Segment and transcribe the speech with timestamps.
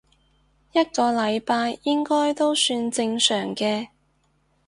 [0.71, 3.89] 一個禮拜應該都算正常嘅